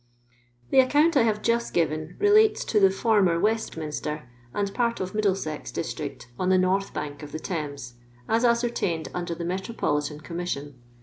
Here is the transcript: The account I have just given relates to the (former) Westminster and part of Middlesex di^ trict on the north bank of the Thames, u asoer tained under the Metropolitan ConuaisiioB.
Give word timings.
The 0.71 0.79
account 0.79 1.15
I 1.15 1.21
have 1.21 1.43
just 1.43 1.75
given 1.75 2.15
relates 2.17 2.65
to 2.65 2.79
the 2.79 2.89
(former) 2.89 3.39
Westminster 3.39 4.27
and 4.51 4.73
part 4.73 4.99
of 4.99 5.13
Middlesex 5.13 5.71
di^ 5.71 5.81
trict 5.95 6.25
on 6.39 6.49
the 6.49 6.57
north 6.57 6.91
bank 6.91 7.21
of 7.21 7.31
the 7.31 7.37
Thames, 7.39 7.97
u 8.27 8.33
asoer 8.35 8.71
tained 8.73 9.09
under 9.13 9.35
the 9.35 9.45
Metropolitan 9.45 10.19
ConuaisiioB. 10.19 10.73